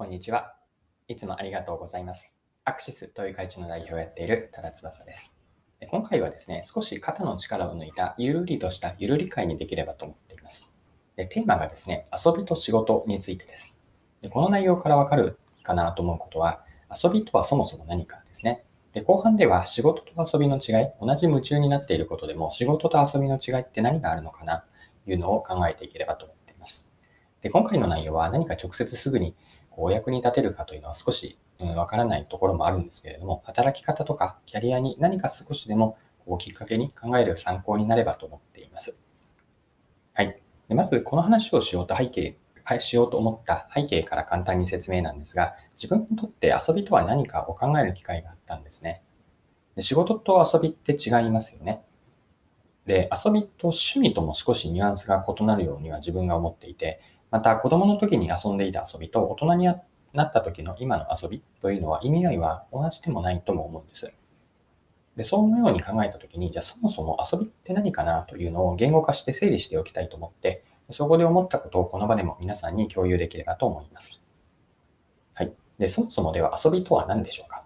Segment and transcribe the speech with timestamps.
[0.00, 0.54] こんにちは。
[1.08, 2.34] いつもありがとうございます。
[2.64, 5.36] アクシスという会長の代表をやっている多田翼です。
[5.90, 10.72] 今回はですね、少し肩の力を抜いたゆるりとしたゆるり会にできればと思っています。
[11.16, 13.78] でテーマがですね、遊びと仕事についてです。
[14.22, 18.64] でこの内容からわかるかなと思うことは、遊びとはそもそも何かですね。
[18.94, 24.64] で後半では仕事と遊びの違い、同じ夢中になっていることでも仕事と遊びの違いって何があるのかな
[25.04, 26.90] というのを考えていければと思っています。
[27.42, 29.34] で今回の内容は何か直接すぐに
[29.82, 39.00] お役に立てるかというのは少しわ、うん、からないところもあるんですけれども、働き方とかキャリアに何か少しでもこうきっかけに考える参考になればと思っています。
[40.14, 40.40] はい。
[40.68, 42.36] でまず、この話をしようと背景、
[42.78, 49.02] しようと思った背景から簡単に説明なんですが、自分にとって遊びとは何かを考える機会があったんですね。
[49.76, 51.82] で仕事と遊びって違いますよね。
[52.86, 59.68] で、遊びと趣味とも少しニュアンスが異なるようには自分が思っていて、また子供の時に遊んでいた遊びと大人に
[60.12, 64.12] なった時の今の遊びというのは意味合いは同じでもないとも思うんです。
[65.16, 74.24] で、そのように考えた時に、じゃあそもそも遊びって何かなというのを言語化して整理しておきたいと思って、そこで思ったことをこの場でも皆さんに共有できればと思います。
[75.34, 75.52] はい。
[75.78, 77.64] で、そもそもでは遊びとは何でしょうか？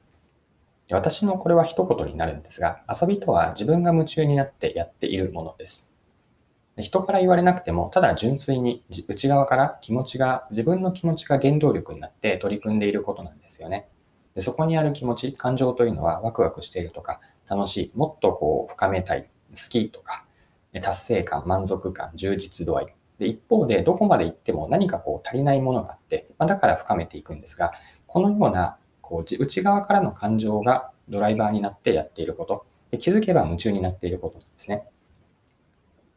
[0.89, 5.94] で私のこれは一言になるんですが、遊びとは自分が夢中になってやっているものです。
[6.77, 13.89] で人から言われなくても、ただ純粋に内側から気持ちが、自分の気持ちが原動力になって取り組んでいることなんですよね。
[14.35, 19.29] でそこにある気持ち、感情というのはワクワクしているとか、楽しい、もっとこう深めたい、好
[19.69, 20.25] きとか、
[20.83, 22.95] 達成感、満足感、充実度合い。
[23.21, 27.73] で一方で、どこまで行っても何かこう足りないものがあって、まあ、だから深めていくんですが、
[28.09, 34.85] このようなこう内側からの感情がドライバーになってやっていること、で気づけば夢中になっていることなんですね。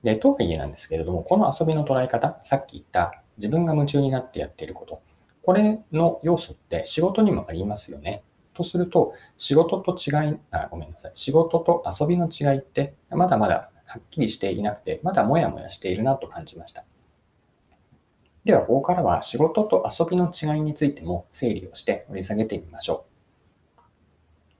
[0.07, 5.01] で、とはいえなんですけれども、この遊びの捉え方、さっき言った自分が夢中になってやっていること、
[5.43, 8.23] これの要素って仕事にもありますよね。
[8.53, 11.11] とすると、仕事と違い、あ、ごめんなさい。
[11.13, 16.85] 仕事と遊びの違いって、まだまだはっきりしていなくて、まだもやもやしているなと感じました。
[18.45, 23.03] では、ここからは仕事と遊びの違いについても整理をして掘り下げてみましょ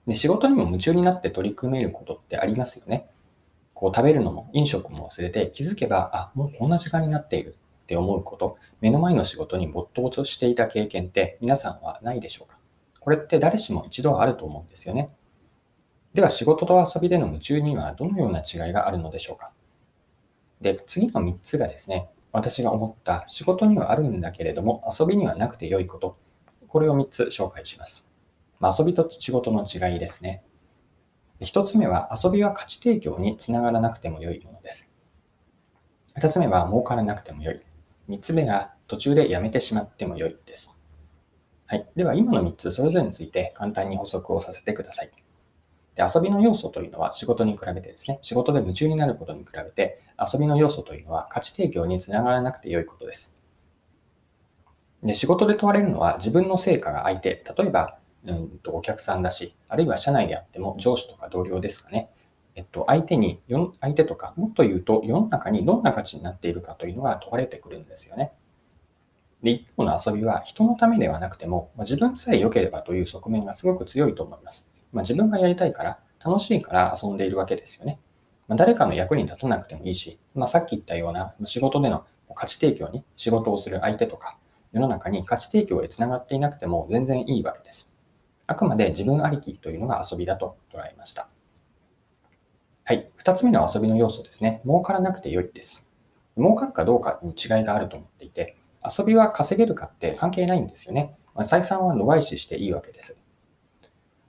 [0.06, 0.10] う。
[0.10, 3.08] で仕事にも夢中になって取り組めることってありますよね。
[3.80, 12.58] こう食べるのも飲食も忘れて気づけば、あ、もうこんな時間になっているって思うこと、目の前の仕事に没頭としていた経験って皆さんはないでしょうか？
[13.00, 15.12] これって誰しも一度はあると思うんですよね。
[16.16, 19.52] では仕事と遊びでの夢中にはどのような違いがあるのでしょうか？
[20.60, 26.18] で、次の3つがですね、私が思った仕事にはあるんだけれども遊びにはなくて良いこと。
[26.68, 28.08] これを3つ紹介します。
[28.60, 30.42] まあ、遊びと仕事の違いですね。
[31.42, 34.90] 一つ目は遊びは価値提供につながらなくても良いものです。
[36.16, 37.62] 二つ目は儲からなくても良い。
[38.08, 40.80] 三つ目が途中でやめてしまっても良いです。
[41.68, 41.88] はい。
[41.96, 45.12] では今の三つそれぞれについて簡単に補足をさせてください。
[45.96, 53.44] で遊びの要素というのは仕事に比べてですね、仕事で夢中になることに比べて遊びの要素というのは価値提供につながらなくて良いことです。
[55.04, 62.10] で仕事で問われるのは自分の成果が相手、例えばうんとお客さんだし、あるいは社内であっても上司とか同僚ですかね。
[62.56, 63.40] えっと、相手に、
[63.82, 68.32] 相手とか、もっと言うと世の中にどんな価値になっているかというのが問われてくるんですよね。
[69.44, 74.70] で、一方の遊びは人のためではなくても、まあ、自分さえ良ければという側面がすごく強いと思います。
[74.92, 78.00] まあ、自分がやりたいから、楽しいから遊んでいるわけですよね。
[78.48, 84.38] まあ、誰かの役に立たなくてもいいし、まあ、さっき言ったような仕事での価値提供に仕事をする相手とか、
[84.72, 87.94] 世の中に価値提供へつながっていなくても全然いいわけです。
[88.48, 91.28] あくまで自分ありきというのが遊びだと捉えました。
[92.86, 93.12] はい。
[93.18, 94.62] 二つ目の遊びの要素ですね。
[94.64, 95.86] 儲からなくて良いです。
[96.38, 98.56] 儲かるかどうかに違いがあると思っていて、
[98.88, 101.18] 遊びは稼げるかって関係ないんですよね。
[101.36, 103.20] 採算は度外視していいわけです。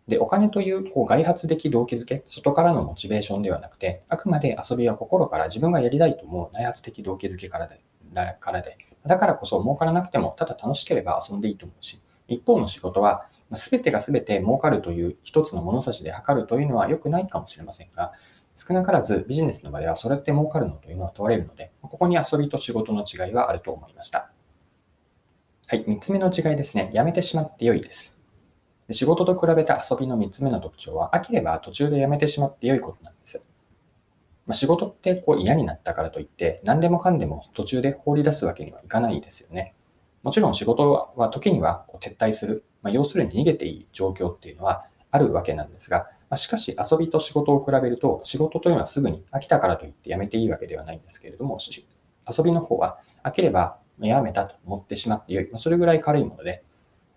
[0.08, 18.12] で、お金というこう外発的動機づけ、外からのモチベーションではなくて、あくまで遊びは心から自分がやりたいと思う内発的動機づけからで、だからで、だからこそ儲からなくても、ただ楽しければ遊んでいいと思うし、一方の仕事はすべてがすべて儲かるという一つの物差しで測るというのは良くないかもしれませんが、
[18.54, 24.30] 少なからずビジネスの場ではそれって儲かるのというのは問われるので、ここに遊びと仕事の違いはあると思いました。
[25.66, 26.90] はい、三つ目の違いですね。
[26.92, 28.18] やめてしまって良いです。
[28.90, 33.44] 仕事と比べた遊びの三つ目の特徴は、飽きれば途中でやめてしまって良いことなんです。
[34.46, 39.74] まあ、仕事ってこう嫌になったからといって、何でもかんでも途中で放り出すわけにはいかないですよね。
[40.22, 51.58] もちろん仕事は時にはこう撤退する、まあ、要するに逃げていい状況っていうのはあるわけなんですが、まあ、しかし遊びと仕事を比べると、仕事というのはすぐに飽きたからといってやめていいわけではないんですけれども、
[52.28, 56.62] 遊びの方は飽きればやめたと思ってしまってよい、まあ、それぐらい軽いもので、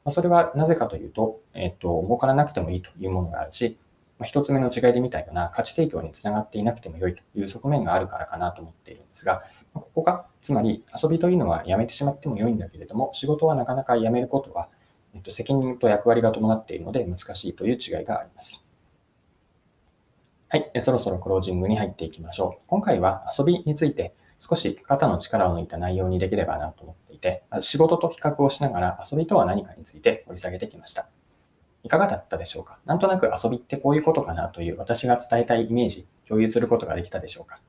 [0.03, 3.77] まそれはなぜかというと、えっと、儲からなくてもいいというものがあるし、
[4.17, 9.43] まあ、一つ目の違いで見たような価値提供につながっていなくても良いという側面があるからかなと思っているんですが、
[9.73, 14.69] ここが、つまり遊びというのはやめてしまっても良いんだけれども、仕事はなかなか辞めることは、
[15.13, 18.65] えっと、責任と役割が伴っているので難しいという違いがあります。
[20.49, 22.61] はい、そろそろクロージングに入っていきましょう。
[22.67, 31.07] 今回は遊びについて少し肩の力を抜いた内容にできればなと思っていて、仕事と比較をしながら遊びとは何かについて掘り下げてきました。
[31.83, 32.79] いかがだったでしょうか？
[32.85, 37.59] なんとなく遊びってこういうことかなという私が伝えたいイメージ、共有することができたでしょうか？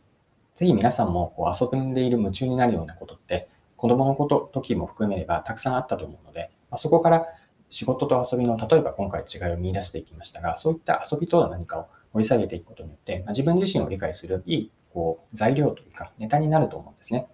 [0.55, 7.27] ぜひ皆さんもこう遊んでいる夢中になるようなことって、子供のこと、時も含めればたくさんあったと思うので、まそこから
[7.71, 17.29] 仕事と遊びの、例えば今回違いを見出していきましたが、そういった遊びとは何かを掘り下げていくことによって、まあ、自分自身を理解するいいこう材料というかネタになると思うんですね。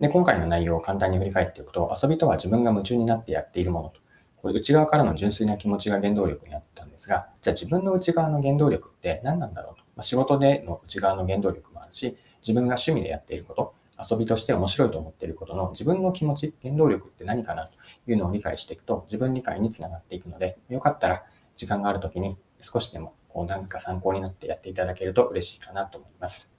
[0.00, 4.00] で、今回の内容を簡単に振り返っていくと、遊びとは自分が夢中になってやっているものと、
[4.36, 9.82] これ内側からの純粋な気持ちが原動力になったんですが、じゃあ自分の内側の原動力って何なんだろうと。
[9.96, 21.24] まあ、仕事での内側の原動力もあるし、自分が趣味でやっていること、遊びとして面白いと思っていることの自分の気持ち、原動力って何かなというのを理解していくと、自分理解につながっていくので、よかったら
[21.56, 26.54] 時間があるときに少しでもこう何か参考になってやっていただけると嬉しいかなと思います。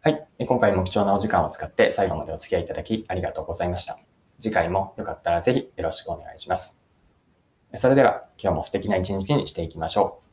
[0.00, 0.26] はい。
[0.46, 3.98] 今回も貴重なお時間を使って最後までお付き合いいただきありがとうございました。
[4.40, 6.80] 次回もよかったらぜひよろしくお願いします。
[7.76, 10.31] それでは今日も素敵な一日にしていきましょう。